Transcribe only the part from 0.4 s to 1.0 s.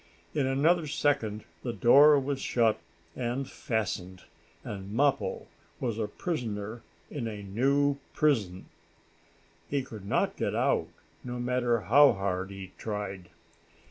another